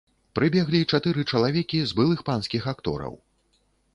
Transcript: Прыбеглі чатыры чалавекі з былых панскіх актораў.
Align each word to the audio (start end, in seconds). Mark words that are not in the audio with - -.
Прыбеглі 0.37 0.79
чатыры 0.97 1.25
чалавекі 1.35 1.79
з 1.91 1.99
былых 1.99 2.19
панскіх 2.29 2.63
актораў. 2.75 3.13